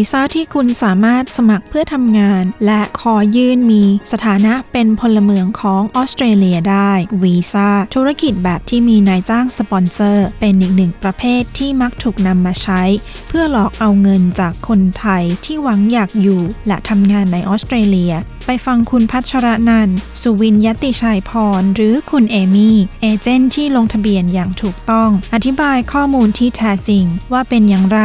[0.00, 3.82] วีซ่าที่คุณสามารถสมัครเพื่อทำงาน และขอยื่นมี
[4.12, 6.92] สถานะเป็นพลเมืองของออสเตรเลียได้
[7.22, 12.82] วีซ่าธุรกิจแบบที่มีนายจ้างสปอนเซอร์ เป็นอีกหนึ่งประเภทที่มักถูกนำมาใช้
[13.28, 18.12] เพื่อหลอกเอาเงินจากคนไทยที่หวังอยากอยู่ และทำงานในออสเตรเลีย
[18.46, 19.88] ไปฟังคุณพัชรนัน
[20.22, 28.00] สุวินยติชัยพร หรือคุณเอมี่ เอเจนต์ที่ลงทะเบียนอย่างถูกต้อง อธิบายข้อมูลที่แท้จริงว่าเป็นอย่างไร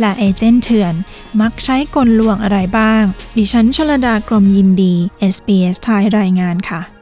[0.00, 0.94] และเอเจนต์เถื่อน
[1.40, 3.04] มักใช้กลลวงอะไรบ้าง
[3.36, 4.94] ดิฉันชลดากรมยินดี
[5.34, 6.93] SBS ไทยรายงานค่ะ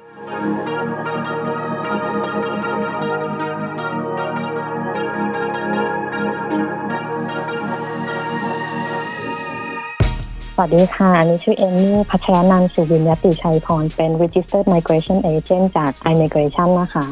[10.65, 17.07] วัสดีค่ะ อันนี้ชื่อเอมมี่พัชรนันสุวินยติชัยพร เป็น Registered Migration Agent จาก immigration นะคะ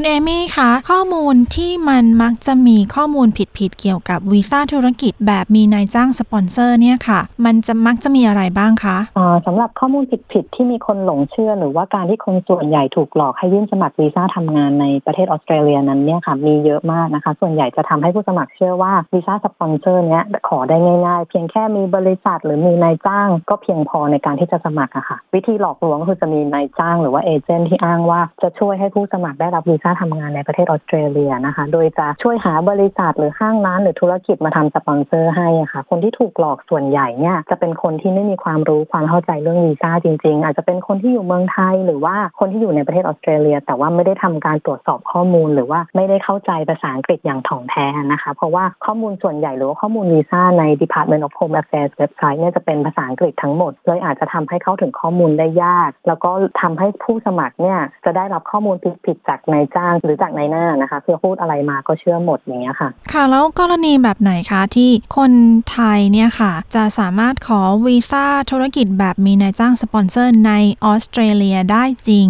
[0.00, 20.76] คุณเอมี่คะข้อมูลที่มันมักจะมีข้อมูลผิดๆเกี่ยวกับวีซ่าธุรกิจแบบมีนายจ้างสปอนเซอร์เนี่ยค่ะ มันจะมักจะมีอะไรบ้างคะอ่าสำหรับข้อมูลผิดๆที่มีคนหลงเชื่อ หรือว่าการที่คนส่วนใหญ่ถูกหลอกให้ยื่นสมัครวีซ่าทำงานในประเทศออสเตรเลียนั้นเนี่ยค่ะมีเยอะมากนะคะ ส่วนใหญ่จะทำให้ผู้สมัครเชื่อว่าวีซ่าสปอนเซอร์เนี้ยขอได้
[21.06, 51.56] ง่ายๆ เพียงแค่มีบริษัทหรือมีนายจ้าง ก็เพียงพอในการที่จะสมัครอะค่ะ วิธีหลอกลวงก็คือจะมีนายจ้าง หรือว่าเอเจนต์ที่อ้างว่าจะช่วยให้ผู้สมัครได้รับวีซ่าทำงานในประเทศออสเตรเลียนะคะ โดยจะช่วยหาบริษัทหรือห้างร้านหรือธุรกิจมาทำสปอนเซอร์ให้ค่ะ คนที่ถูกหลอกส่วนใหญ่เนี่ยจะเป็นคนที่ไม่มีความรู้ความเข้าใจเรื่องวีซ่าจริง ๆ อาจจะเป็นคนที่อยู่เมืองไทย หรือว่าคนที่อยู่ในประเทศออสเตรเลีย แต่ว่าไม่ได้ทำการตรวจสอบข้อมูล หรือว่าไม่ได้เข้าใจภาษาอังกฤษอย่างถ่องแท้นะคะ เพราะว่าข้อมูลส่วนใหญ่หรือว่าข้อมูลวีซ่าใน Department of Home
[51.60, 58.76] Affairs เว็บไซต์เนี่ยจะเป็นภาษาอังกฤษทั้งหมดเลยอาจจะทำให้เข้าถึงข้อมูลได้ยาก แล้วก็ทำให้ผู้สมัครเนี่ยจะได้รับข้อมูล
[59.06, 65.32] ผิดๆจากนายจางหรือจากนายหน้านะคะคือพูดอะไรมาก็เชื่อหมดอย่างเงี้ยค่ะ ค่ะ แล้วกรณีแบบไหนคะที่คน
[65.72, 70.52] ไทยเนี่ยค่ะ จะสามารถขอวีซ่าธุรกิจแบบมีนายจ้างสปอนเซอร์ใน
[70.84, 72.28] ออสเตรเลียได้จริง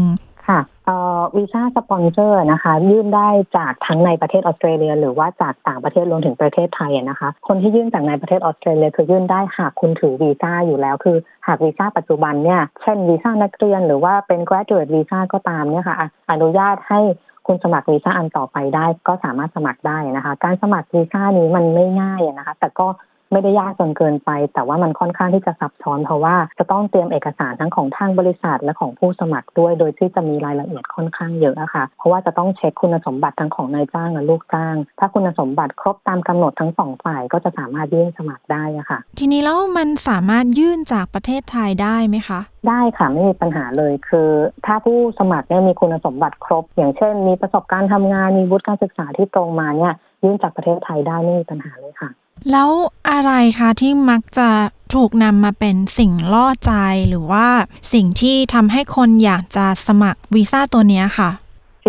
[0.49, 11.17] ค่ะเอ่อวีซ่าสปอนเซอร์นะคะ ยื่นได้จากทั้งในประเทศออสเตรเลีย หรือว่าจากต่างประเทศรวมถึงประเทศไทยอะนะคะ คนที่ยื่นจากในประเทศออสเตรเลียคือยื่นได้หากคุณถือวีซ่าอยู่แล้ว คือ
[11.47, 17.01] หากวีซ่าปัจจุบันเนี่ยเช่นวีซ่านักเรียนหรือว่าเป็น graduate วีซ่าก็ตามเนี่ยค่ะอะอนุญาตให้
[17.49, 22.87] คุณสมัครวีซ่าอันต่อไปได้ก็สามารถสมัครได้นะคะ การสมัครวีซ่านี้มันไม่ง่ายนะคะ แต่ก็
[23.33, 44.31] ไม่ได้ยากจนเกินไป แต่ว่ามันค่อนข้างที่จะซับซ้อน เพราะว่าจะต้องเตรียมเอกสารทั้งของทางบริษัทและของผู้สมัครด้วย โดยที่จะมีรายละเอียดค่อนข้างเยอะอะค่ะเพราะว่าจะต้องเช็คคุณสมบัติทั้งของนายจ้างและลูกจ้าง ถ้าคุณสมบัติครบตามกำหนดทั้งสองฝ่ายก็จะสามารถยื่นสมัครได้อะค่ะ ทีนี้แล้วมันสามารถยื่นจากประเทศไทยได้ไหมคะได้ค่ะไม่มีปัญหาเลยคือ
[44.67, 49.93] ถ้าผู้สมัครเนี่ยมีคุณสมบัติครบ อย่างเช่น มีประสบการณ์ทำงานมีวุฒิการศึกษาที่ตรงมาเนี่ย
[50.25, 52.11] ยื่นจากประเทศไทยได้ไม่มีปัญหาเลยค่ะ
[52.51, 52.71] แล้ว
[53.11, 54.49] อะไรคะที่มักจะ
[54.95, 56.73] ถูกนำมาเป็นสิ่งล่อใจ
[57.09, 57.49] หรือว่า
[57.93, 61.31] สิ่งที่ทำให้คนอยากจะสมัครวีซ่าตัวนี้ค่ะ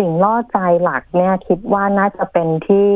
[0.00, 2.88] สิ่งล่อใจหลักเนี่ยคิดว่าน่าจะเป็นที่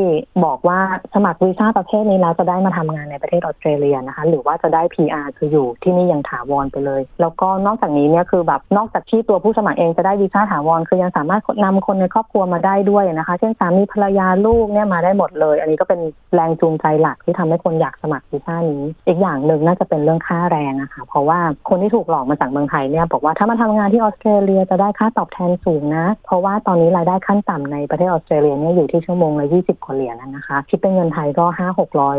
[0.44, 0.80] บอกว่า
[1.14, 16.00] สมัครวีซ่าประเภทนี้แล้วจะได้มาทำงานในประเทศออสเตรเลียนะคะ หรือว่าจะได้ PR คืออยู่ที่นี่อยังถาวรไปเลย แล้วก็นอกจากนี้เนี่ยคือแบบนอกจากที่ตัวผู้สมัครเองจะได้วีซ่าถาวรคือยังสามารถนำคนในครอบครัวมาได้ด้วยนะคะ เช่นสามีภรรยาลูกเนี่ยมาได้หมดเลย อันนี้ก็เป็น
[16.34, 21.38] แรงจูงใจหลักที่ทำให้คนอยากสมัครวีซ่านี้ อีกอย่างหนึ่งน่าจะเป็นเรื่องค่าแรงอะค่ะเพราะว่า
[21.68, 32.18] คนที่ถูกหลอกมาจากเมืองไทยเนี่ยบอกว่าถ้ามาทำงานที่ออสเตรเลียจะได้ค่าตอบแทนสูงนะ เพราะว่าตอนนี้รายได้ขั้นต่ำในประเทศออสเตรเลียเนี่ยอยู่ที่ชั่วโมงละ20กว่าเหรียญนะคะคิดเป็นเงินไทยก็ห้าหกร้อย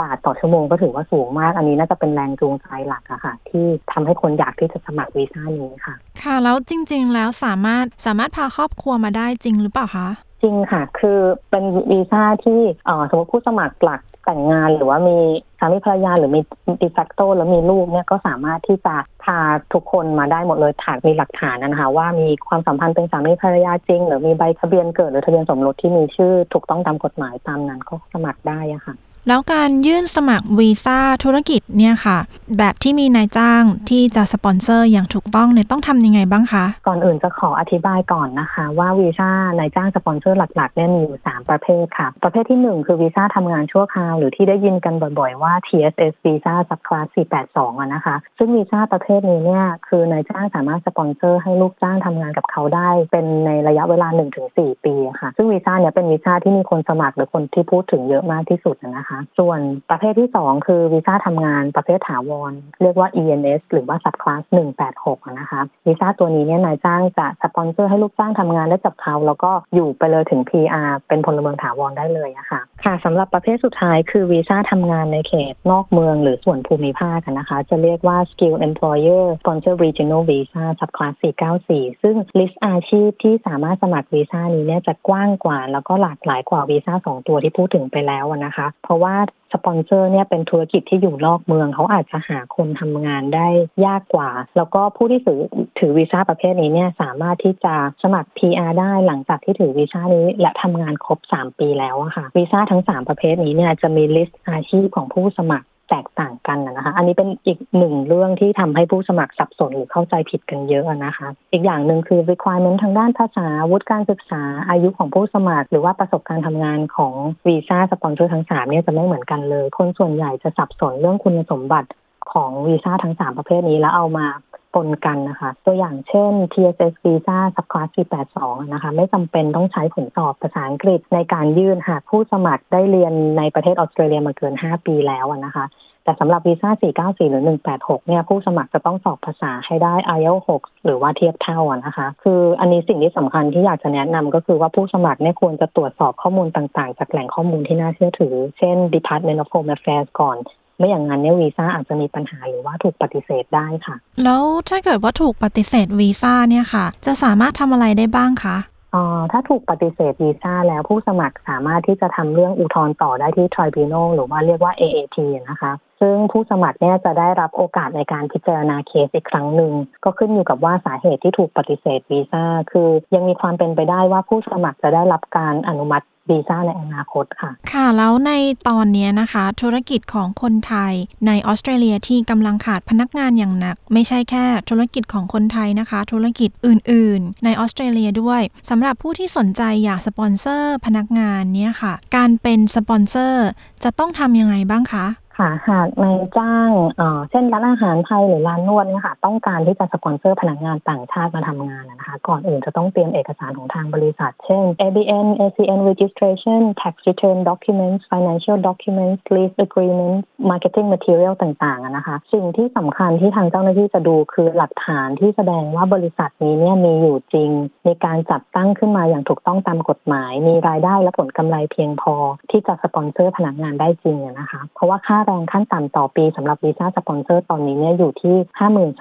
[0.00, 10.08] บาทต่อชั่วโมงก็ถือว่าสูงมาก อันนี้น่าจะเป็นแรงจูงใจหลักอะค่ะ ที่ทำให้คนอยากที่จะสมัครวีซ่านี้ค่ะ ค่ะ แล้วจริง ๆ แล้วสามารถสามารถพาครอบครัวมาได้จริงหรือเปล่าคะ
[10.42, 11.18] จริงค่ะ คือ
[11.50, 15.16] เป็นวีซ่าที่เอ่อสมมติผู้สมัครหลัก แต่งงานหรือว่ามี
[15.58, 16.40] สามีภรรยาหรือมี
[16.82, 18.94] de facto แล้วมีลูกเนี่ยก็สามารถที่จะ
[19.24, 19.38] พา
[19.72, 28.94] ทุกคนมาได้หมดเลยถ้าหากมีหลักฐานนะคะว่ามีความสัมพันธ์เป็นสามีภรรยาจริง หรือมีใบทะเบียนเกิดหรือทะเบียนสมรสที่มีชื่อถูกต้องตามกฎหมายตามนั้นก็สมัครได้อะค่ะ
[29.28, 32.18] แล้วการยื่นสมัครวีซ่าธุรกิจเนี่ยค่ะ
[32.58, 47.06] แบบที่มีนายจ้างที่จะสปอนเซอร์อย่างถูกต้องเนี่ยต้องทำยังไงบ้างคะ ก่อนอื่นจะขออธิบายก่อนนะคะ ว่าวีซ่านายจ้างสปอนเซอร์หลักๆเนี่ยมีอยู่ 3 ประเภทค่ะ ประเภทที่ 1 คือวีซ่าทำงานชั่วคราว หรือที่ได้ยินกันบ่อยๆ ว่า TSS visa subclass
[47.44, 54.08] 482อะนะคะ ซึ่งวีซ่าประเภทนี้เนี่ยคือนายจ้างสามารถสปอนเซอร์ให้ลูกจ้างทำงานกับเขาได้ เป็นในระยะเวลา
[54.46, 62.52] 1-4 ปีค่ะ ซึ่งวีซ่าเนี่ยเป็นวีซ่าที่มีคนสมัครหรือคนที่พูดถึงเยอะมากที่สุดนะคะส่วนประเภทที่2คือวีซ่าทำงานประเภทถาวร
[62.82, 64.42] เรียกว่า ENS หรือว่า subclass
[64.86, 81.14] 186 นะคะวีซ่าตัวนี้เนี่ยนายจ้างจะสปอนเซอร์ให้ลูกจ้างทำงานได้กับเขา แล้วก็อยู่ไปเลยถึง PR เป็นพลเมืองถาวรได้เลยอะค่ะค่ะสำหรับประเภทสุดท้ายคือวีซ่าทำงานในเขตนอกเมืองหรือส่วนภูมิภาคนะคะ จะเรียกว่า Skill Employer Sponsor Regional Visa Subclass
[81.60, 89.16] 494 ซึ่ง list อาชีพที่สามารถสมัครวีซ่านี้เนี่ยจะกว้างกว่า แล้วก็หลากหลายกว่าวีซ่าสองตัวที่พูดถึงไปแล้วนะคะ เพราะว่า
[89.52, 93.48] สปอนเซอร์เนี่ยเป็นธุรกิจที่อยู่นอกเมือง เขาอาจจะหาคนทำงานได้
[93.86, 95.40] ยากกว่า แล้วก็ผู้ที่ถือ
[95.78, 117.14] ถือวีซ่าประเภทนี้เนี่ยสามารถที่จะสมัคร PR ได้หลังจากที่ถือวีซ่านี้ และทำงานครบ 3 ปีแล้วอะค่ะวีซ่าทั้ง 3 ประเภทนี้เนี่ยจะมี list อาชีพของผู้สมัคร แตกต่างกันนะคะ อันนี้เป็นอีกหนึ่งเรื่องที่ทำให้ผู้สมัครสับสนหรือเข้าใจผิดกันเยอะนะคะ อีกอย่างหนึ่งคือ requirement ทางด้านภาษาวุฒิการศึกษาอายุของผู้สมัคร หรือว่าประสบการณ์ทำงานของ
[117.46, 121.90] วีซ่าสปอนเซอร์ทั้ง3เนี่ยจะไม่เหมือนกันเลย คนส่วนใหญ่จะสับสนเรื่องคุณสมบัติ
[122.32, 124.26] ของวีซ่าทั้งสามประเภทนี้แล้วเอามา
[124.74, 127.90] ปนกันนะคะ ตัวอย่างเช่น TSS Visa Subclass
[128.30, 135.66] 482 นะคะ ไม่จำเป็นต้องใช้ผลสอบภาษาอังกฤษในการยื่นหากผู้สมัครได้เรียนในประเทศออสเตรเลียมาเกิน 5 ปีแล้วนะคะ
[136.04, 136.70] แต่สำหรับวีซ่า
[137.00, 137.44] 494 หรือ
[137.76, 150.36] 186 เนี่ย ผู้สมัครจะต้องสอบภาษาให้ได้ IELTS 6 หรือว่าเทียบเท่านะคะ คืออันนี้สิ่งที่สำคัญที่อยากจะแนะนำก็คือว่าผู้สมัครเนี่ยควรจะตรวจสอบข้อมูลต่างๆ จากแหล่งข้อมูลที่น่าเชื่อถือ เช่น Department of Home Affairs ก่อน
[150.80, 158.56] ไม่อย่างนั้นเนี่ยวีซ่าอาจจะมีปัญหาหรือว่าถูกปฏิเสธได้ค่ะ แล้วถ้าเกิดว่าถูกปฏิเสธวีซ่าเนี่ยค่ะ จะสามารถทำอะไรได้บ้างคะ
[158.92, 165.18] เอ่อถ้าถูกปฏิเสธวีซ่าแล้วผู้สมัครสามารถที่จะทำเรื่องอุทธรณ์ต่อได้ที่ tribunal หรือว่าเรียกว่า AAT
[165.50, 169.72] นะคะ ซึ่งผู้สมัครเนี่ยจะได้รับโอกาสในการพิจารณาเคสอีกครั้งหนึ่ง
[170.04, 178.32] ก็ขึ้นอยู่กับว่าสาเหตุที่ถูกปฏิเสธวีซ่าคือยังมีความเป็นไปได้ว่าผู้สมัครจะได้รับการอนุมัติ วีซ่าในอนาคตค่ะ ค่ะ แล้วใน
[178.68, 180.92] ตอนนี้นะคะ ธุรกิจของคนไทย
[181.26, 193.46] ในออสเตรเลียที่กำลังขาดพนักงานอย่างหนัก ไม่ใช่แค่ธุรกิจของคนไทยนะคะ ธุรกิจอื่น ๆ ในออสเตรเลียด้วยสำหรับผู้ที่สนใจอยากสปอนเซอร์พนักงานเนี่ยค่ะ การเป็นสปอนเซอร์
[193.84, 195.06] จะต้องทำยังไงบ้างคะ
[195.40, 210.16] ค่ะหากนายจ้างเอ่อเช่นร้านอาหารไทยหรือร้านนวดเนี่ยค่ะ ต้องการที่จะสปอนเซอร์พนักงานต่างชาติมาทำงานนะคะ ก่อนอื่นจะต้องเตรียมเอกสารของทางบริษัท เช่น ABN ACN registration tax return documents financial documents lease agreement
[210.50, 217.50] marketing material ต่างๆนะคะ สิ่งที่สำคัญที่ทางเจ้าหน้าที่จะดูคือหลักฐานที่แสดงว่าบริษัทนี้เนี่ยมีอยู่จริง
[217.86, 222.14] มีการจัดตั้งขึ้นมาอย่างถูกต้องตามกฎหมาย มีรายได้และผลกำไรเพียงพอ
[222.50, 228.36] ที่จะสปอนเซอร์พนักงานได้จริงนะคะ เพราะว่าค่าแรงขั้นต่ำต่อปีสำหรับวีซ่าสปอนเซอร์ตอนนี้เนี่ยอยู่ที่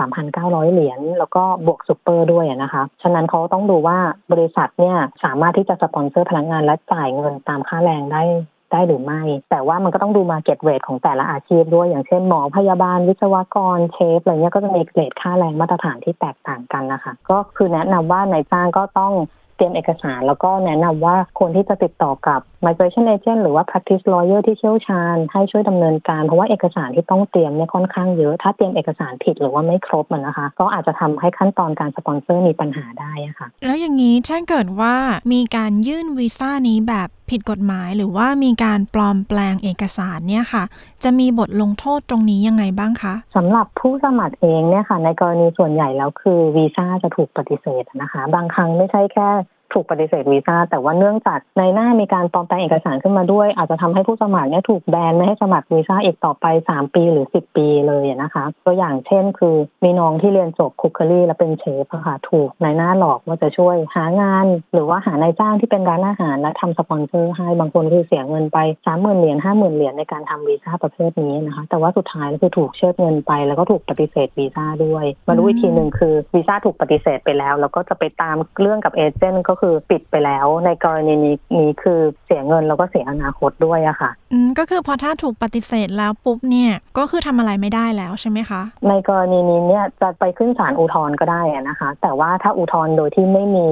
[0.10, 3.98] 53,900 เหรียญแล้วก็บวกซูเปอร์ด้วยนะคะ ฉะนั้นเขาต้องดูว่า
[4.31, 8.24] บริษัทเนี่ยสามารถที่จะสปอนเซอร์พนักงานและจ่ายเงินตามค่าแรงได้
[8.72, 19.14] ได้หรือไม่ แต่ว่ามันก็ต้องดู market rate ของแต่ละอาชีพด้วย อย่างเช่นหมอพยาบาล วิศวกรเชฟอะไรเงี้ยก็จะมี rate ค่าแรงมาตรฐานที่แตกต่างกันนะคะ ก็คือแนะนำว่านายจ้างก็ต้อง
[19.56, 34.96] เตรียมเอกสาร แล้วก็แนะนำว่าควรที่จะติดต่อกับ migration agent หรือว่า practice lawyer ที่เชี่ยวชาญให้ช่วยดำเนินการ เพราะว่าเอกสารที่ต้องเตรียมเนี่ยค่อนข้างเยอะ ถ้าเตรียมเอกสารผิดหรือว่าไม่ครบมันนะคะ ก็อาจจะทำให้ขั้นตอนการสปอนเซอร์มีปัญหาได้อะค่ะ แล้วอย่างนี้ถ้าเกิดว่า
[35.34, 40.63] มีการยื่นวีซ่านี้แบบผิดกฎหมาย หรือว่ามีการปลอมแปลงเอกสารเนี่ยค่ะ
[41.04, 49.30] จะมีบทลงโทษตรงนี้ยังไงบ้างคะสำหรับผู้สมัครเองเนี่ยค่ะ ในกรณีส่วนใหญ่แล้วคือวีซ่าจะถูกปฏิเสธนะคะ บางครั้งไม่ใช่แค่
[49.74, 91.89] ถูกปฏิเสธวีซ่าแต่ว่าเนื่องจากในหน้ามีการปลอมแปลงเอกสารขึ้นมาด้วย อาจจะทำให้ผู้สมัครเนี่ยถูกแบนไม่ให้สมัครวีซ่าอีกต่อไป 3 ปีหรือ 10 ปีเลยนะคะตัวอย่างเช่น คือมีน้องที่เรียนจบคุกเคลี่ และเป็นเชฟค่ะถูกในหน้าหลอกว่าจะช่วยหางาน หรือว่าหานายจ้างที่เป็นร้านอาหารและทำสปอนเซอร์ให้บางคนคือเสียเงินไป3 0,000เหรียญ50,000เหรียญในการทำวีซ่าประเภทนี้นะคะ แต่ว่าสุดท้ายก็คือถูกเชิดเงินไป แล้วก็ถูกปฏิเสธวีซ่าด้วย มารู้อีกทีหนึ่งคือวีซ่าถูกปฏิเสธไปแล้ว แล้วก็จะไปตามเรื่องกับเอเจนต์ก็คือปิดไปแล้วในกรณีนี้นี้คือเสียเงินแล้วก็เสียอนาคตด้วยอะค่ะอืมก็คือพอถ้าถูกปฏิเสธแล้วปุ๊บเนี่ยก็คือทำอะไรไม่ได้แล้วใช่ไหมคะ ในกรณีนี้เนี่ยจะไปขึ้นศาลอุทธรณ์ก็ได้อะนะคะ
[92.01, 93.68] แต่ว่าถ้าอุทธรณ์โดยที่ไม่มี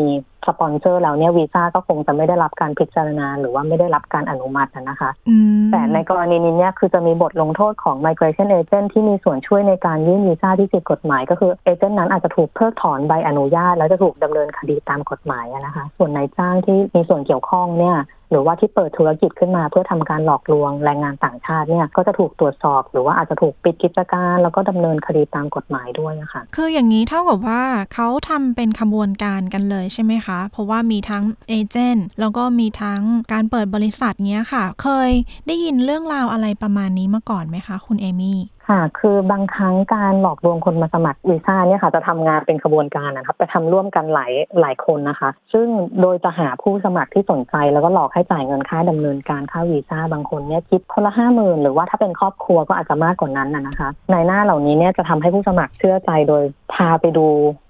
[0.47, 17.97] สปอนเซอร์แล้วเนี่ยวีซ่าก็คงจะไม่ได้รับการพิจารณา หรือว่าไม่ได้รับการอนุมัติอะนะคะอืมแต่ในกรณีนี้เนี่ยคือจะมีบทลงโทษของ migration agent ที่มีส่วนช่วยในการยื่นวีซ่าที่ผิดกฎหมาย ก็คือเอเจนต์นั้นอาจจะถูกเพิกถอนใบอนุญาต แล้วจะถูกดำเนินคดีตามกฎหมายอะนะคะ ส่วนนายจ้างที่มีส่วนเกี่ยวข้องเนี่ย
[18.29, 33.01] หรือว่าที่เปิดธุรกิจขึ้นมาเพื่อทำการหลอกลวงแรงงานต่างชาติเนี่ยก็จะถูกตรวจสอบ หรือว่าอาจจะถูกปิดกิจการ แล้วก็ดำเนินคดีตามกฎหมายด้วยนะคะคืออย่างนี้เท่ากับว่าเขาทำเป็นขบวนการกันเลยใช่ไหมคะ เพราะว่ามีทั้งเอเจนต์แล้วก็มีทั้ง
[33.33, 35.11] การเปิดบริษัทเนี้ยค่ะ เคย
[35.47, 44.31] ได้ยินเรื่องราวอะไรประมาณนี้มาก่อนไหมคะ คุณเอมี่ ค่ะ คือบางครั้งการหลอกลวงคนมาสมัครวีซ่าเนี่ยค่ะ จะทำงานเป็นขบวนการนะครับจะทำร่วมกันหลาย
[44.61, 45.67] หลายคนนะคะ ซึ่ง
[46.01, 56.43] โดยจะหาผู้สมัครที่สนใจ แล้วก็หลอกให้จ่ายเงินค่าดำเนินการค่าวีซ่าบางคนเนี่ยคิดคนละห้าหมื่นหรือว่าถ้าเป็นครอบครัวก็อาจจะมากกว่านั้นนะนะคะในหน้าเหล่านี้เนี่ยจะทำให้ผู้สมัครเชื่อใจโดย
[56.73, 57.27] พาไปดู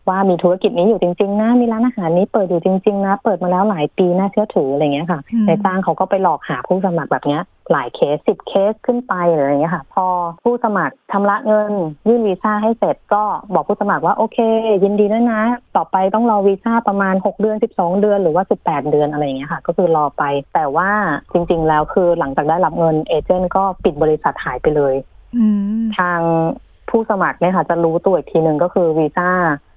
[0.10, 10.08] ว่ามีธุรกิจนี้อยู่จริงๆนะมีร้านอาหารนี้เปิดอยู่จริงๆนะเปิดมาแล้วหลายปีน่าเชื่อถืออะไรเงี้ยค่ะอืมในจ้างเขาก็ไปหลอกหาผู้สมัครแบบเนี้ย หลายเคสสิบเคสขึ้นไปหรืออะไรเงี้ยค่ะ พอ
[10.44, 11.72] ผู้สมัครชำระเงิน
[12.08, 14.38] ยื่นวีซ่าให้เสร็จก็บอกผู้สมัครว่าโอเค
[14.84, 15.42] ยินดีด้วยนะ
[15.76, 20.90] ต่อไปต้องรอวีซ่าประมาณ 6 เดือน 12 เดือน หรือว่า 18 เดือนอะไรอย่างเงี้ยค่ะ ก็คือรอไป แต่ว่า
[21.34, 24.96] จริง ๆ แล้วคือหลังจากได้รับเงินเอเจนต์ก็ปิดบริษัทหายไปเลย
[25.38, 25.46] อื
[25.80, 26.20] มทาง
[26.90, 29.30] ผู้สมัครเนี่ยค่ะจะรู้ตัวอีกทีหนึ่งก็คือวีซ่า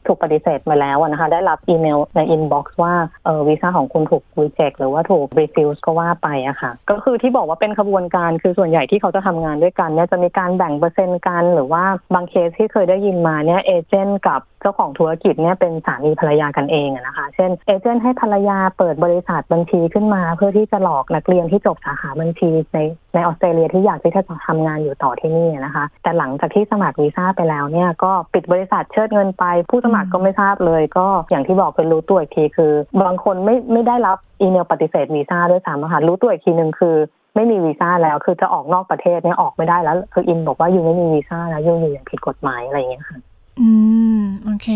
[0.06, 22.78] ถูกปฏิเสธมาแล้วนะคะ ได้รับอีเมลใน inbox ว่าเออวีซ่าของคุณถูก reject หรือว่าถูก refuse ก็ว่าไปอะค่ะ ก็คือที่บอกว่าเป็นขบวนการคือส่วนใหญ่ที่เขาจะทำงานด้วยกันเนี่ยจะมีการแบ่งเปอร์เซ็นต์กัน หรือว่าบางเคสที่เคยได้ยินมาเนี่ยเอเจนต์กับเจ้าของธุรกิจเนี่ยเป็นสามีภรรยากันเองอะนะคะ เช่นเอเจนต์ให้ภรรยาเปิดบริษัทบัญชีขึ้นมา เพื่อที่จะหลอกนักเรียนที่จบสาขาบัญชีใน
[23.14, 36.96] ในออสเตรเลียที่อยากที่จะทำงานอยู่ต่อที่นี่นะคะ แต่หลังจากที่สมัครวีซ่าไปแล้วเนี่ยก็ปิดบริษัทเชิดเงินไปผู้สมัครก็ไม่ทราบเลย ก็อย่างที่บอกคือรู้ตัวอีกทีคือ บางคนไม่ไม่ได้รับอีเมลปฏิเสธวีซ่าด้วยซ้ำนะค่ะรู้ตัวอีกทีหนึ่งคือ
[37.34, 43.18] ไม่มีวีซ่าแล้ว คือจะออกนอกประเทศเนี่ยออกไม่ได้แล้ว คืออินบอกว่ายูไม่มีวีซ่าแล้วยูอยู่อย่างผิดกฎหมายอะไรอย่างเงี้ยค่ะ
[43.60, 43.70] อื
[44.18, 44.68] ม โอเค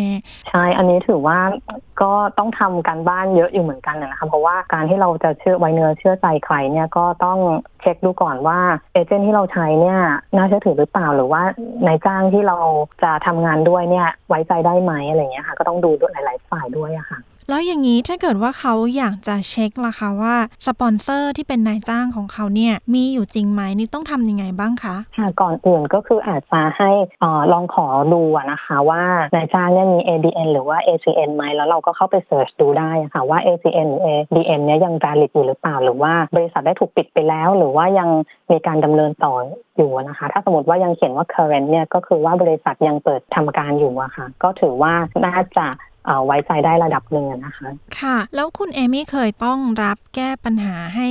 [0.49, 1.39] ใช่ อันนี้ถือว่า
[2.03, 7.39] ก็ต้องทำการบ้านเยอะอยู่เหมือนกันนะคะ เพราะว่าการที่เราจะเชื่อไว้เนื้อเชื่อใจใครเนี่ยก็ต้อง
[7.81, 8.59] เช็คดูก่อนว่า
[8.93, 9.99] เอเจนต์ที่เราใช้เนี่ย
[10.37, 11.43] น่าเชื่อถือหรือเปล่าหรือว่า
[11.87, 12.57] นายจ้างที่เรา
[13.03, 20.35] จะทำงานด้วยเนี่ยไว้ใจได้ไหมอะไรเงี้ยค่ะ ก็ต้องดูด้วยหลาย ๆ ฝ่ายด้วยอะค่ะ แล้วอย่างนี้ถ้าเกิดว่าเขาอยากจะเช็คล่ะคะว่า
[20.67, 26.91] สปอนเซอร์ที่เป็นนายจ้างของเขาเนี่ยมีอยู่จริงไหมนี่ต้องทำยังไงบ้างคะค่ะก่อนอื่นก็คืออาจจะให้
[27.23, 28.23] ออลองขอดู
[28.53, 29.03] นะคะว่า
[29.35, 38.09] นายจ้างเนี่ยมี ABN หรือว่า ACN ไหมแล้วเราก็เข้าไป search ดูได้อะค่ะว่า ACN หรือ ABN เนี่ยยัง valid อยู่หรือเปล่า หรือว่าบริษัทได้ถูกปิดไปแล้ว หรือว่ายัง
[38.51, 39.35] มีการดำเนินต่อ
[39.77, 44.93] อยู่นะคะ ถ้าสมมติว่ายังเขียนว่า current เนี่ยก็คือว่าบริษัทยังเปิดทำการอยู่อะค่ะ ก็ถือว่า
[45.27, 45.67] น่าจะ
[46.27, 47.69] ไว้ใจได้ระดับหนึ่งอะนะคะ
[48.01, 51.09] ค่ะ แล้วคุณเอมี่เคยต้องรับแก้ปัญหาให้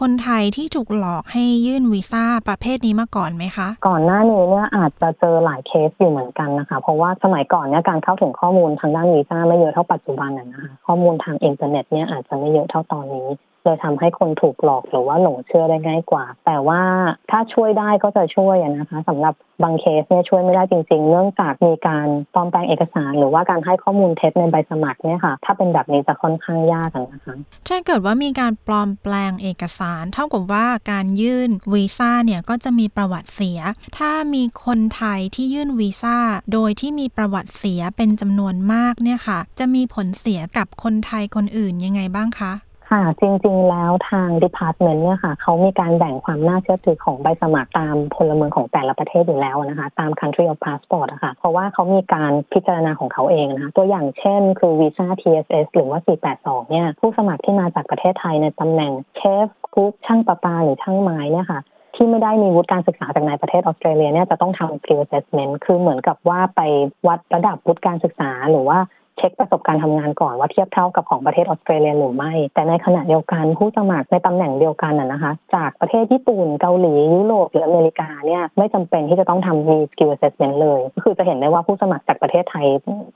[0.00, 13.28] คนไทยที่ถูกหลอกให้ยื่นวีซ่าประเภทนี้มาก่อนไหมคะ ก่อนหน้านี้เนี่ยอาจจะเจอหลายเคสอยู่เหมือนกันนะคะ เพราะว่าสมัยก่อนเนี่ยการเข้าถึงข้อมูลทางด้านวีซ่าไม่เยอะเท่าปัจจุบันนะนะคะข้อมูลทางอินเทอร์เน็ตเนี่ยอาจจะไม่เยอะเท่าตอนนี้
[13.64, 16.82] เลยทำให้คนถูกหลอกหรือว่าหลงเชื่อได้ง่ายกว่า แต่ว่า
[17.30, 27.36] ถ้าช่วยได้ก็จะช่วยนะคะสำหรับบางเคสเนี่ยช่วยไม่ได้จริง ๆ เนื่องจากมีการปลอมแปลงเอกสาร หรือว่าการให้ข้อมูลเท็จในใบสมัครเนี่ยค่ะ ถ้าเป็นแบบนี้จะค่อนข้างยากนะคะ
[27.68, 33.60] ถ้าเกิดว่ามีการปลอมแปลงเอกสาร เท่ากับว่าการยื่นวีซ่าเนี่ยก็จะมีประวัติเสีย
[33.98, 36.18] ถ้ามีคนไทยที่ยื่นวีซ่า
[36.52, 42.52] โดยที่มีประวัติเสียเป็นจำนวนมากเนี่ยค่ะ จะมีผลเสียกับคนไทยคนอื่นยังไงบ้างคะ
[42.96, 55.98] ค่ะ จริงๆ แล้วทาง Department เนี่ยค่ะเขามีการแบ่งความน่าเชื่อถือของใบสมัครตามพลเมืองของแต่ละประเทศอยู่แล้วนะคะตาม country of passport อะค่ะเพราะว่าเขามีการพิจารณาของเขาเองนะคะตัวอย่างเช่น คือวีซ่า TSS หรือว่า
[56.34, 61.60] 482 เนี่ยผู้สมัครที่มาจากประเทศไทยในตำแหน่งเชฟคุกช่างประปาหรือช่างไม้เนี่ยค่ะ
[61.94, 66.60] ที่ไม่ได้มีวุฒิการศึกษาจากในประเทศออสเตรเลียเนี่ยจะต้องทำ skill assessment คือเหมือนกับว่าไป
[67.06, 68.78] วัดระดับวุฒิการศึกษาหรือว่า
[69.18, 82.66] เช็คประสบการณ์ทำงานก่อนว่าเทียบเท่ากับของประเทศออสเตรเลียหรือไม่ แต่ในขณะเดียวกันผู้สมัครในตำแหน่งเดียวกันน่ะนะคะ จากประเทศญี่ปุ่นเกาหลียุโรปหรืออเมริกาเนี่ยไม่จำเป็นที่จะต้องทำ re skill assessment เลยก็คือจะเห็นได้ว่าผู้สมัครจากประเทศไทย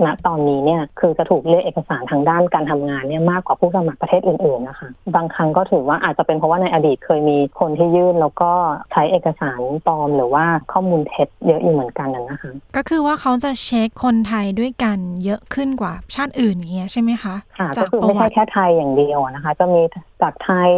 [0.04, 8.52] ณตอนนี้เนี่ยคือจะถูกเรียกเอกสารทางด้านการทำงานเนี่ยมากกว่าผู้สมัครประเทศอื่นๆนะคะบางครั้งก็ถือว่าอาจจะเป็นเพราะว่าในอดีตเคยมีคนที่ยื่นแล้วก็
[8.92, 19.82] ใช้เอกสารปลอมหรือว่าข้อมูลเท็จเยอะอยู่เหมือนกันนะคะก็คือว่าเขาจะเช็คคนไทยด้วยกันเยอะขึ้นกว่าชาติอื่นอย่างเงี้ยใช่ไหมคะค่ะจาก็กคือประไม่วัใช่ติแค่ไทยอย่างเดียวนะคะ จะมี
[20.22, 20.70] จากไทย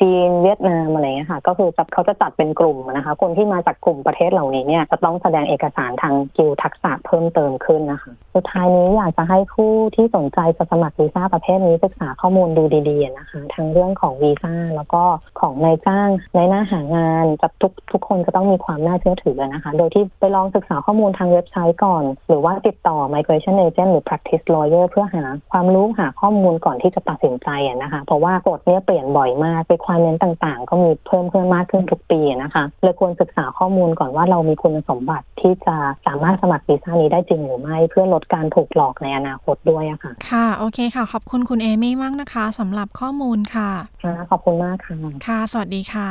[0.00, 15.02] จีนเวียดนามอะไรเงี้ยค่ะ ก็คือเขาจะจัดเป็นกลุ่มนะคะ คนที่มาจากกลุ่มประเทศเหล่านี้เนี่ยจะต้องแสดงเอกสารทางกิลทักษะเพิ่มเติมขึ้นนะคะสุดท้ายนี้อยากจะให้ผู้ที่สนใจจะสมัครวีซ่าประเภทนี้ศึกษาข้อมูลดูดีๆนะคะทั้งเรื่องของวีซ่าแล้วก็
[15.40, 27.48] ของนายจ้างในหน้าหางานจะทุกทุกคนจะต้องมีความน่าเชื่อถือนะคะ โดยที่ไปลองศึกษาข้อมูลทางเว็บไซต์ก่อน หรือว่าติดต่อ migration agent หรือ practice lawyer เพื่อหาความรู้หาข้อมูลก่อนที่จะตัดสินใจ
[27.82, 35.76] นะคะ เพราะว่ากฎเนี้ยเปลี่ยนบ่อยมากไปความเน้นต่างๆ ก็มีเพิ่มเพิ่มมากขึ้นทุกปีอะนะคะเลยควรศึกษาข้อมูลก่อนว่าเรามีคุณสมบัติที่จะ
[36.06, 43.70] สามารถสมัครวีซ่านี้ได้จริงหรือไม่ เพื่อลดการถูกหลอกในอนาคตด้วยอะค่ะ ค่ะ โอเคค่ะ ขอบคุณคุณเอมี่มากนะคะสำหรับข้อมูลค่ะ
[44.04, 46.08] ค่ะ ขอบคุณมากค่ะ ค่ะ สวัสดีค่ะ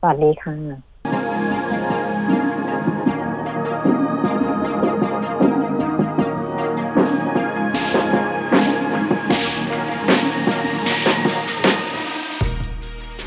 [0.00, 0.93] สวัสดีค่ะ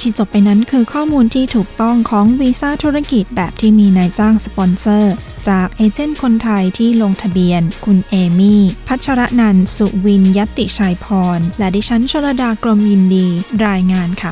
[0.07, 5.13] ที่จบไปนั้นคือข้อมูลที่ถูกต้องของวีซ่าธุรกิจแบบที่มีนายจ้างสปอนเซอร์
[5.49, 11.05] จากเอเจนต์คนไทยที่ลงทะเบียน คุณเอมี่ พัชรนันสุวินยตติชัยพ
[11.37, 13.27] ร และดิฉันชลดากรมยินดี
[13.67, 14.31] รายงานค่ะ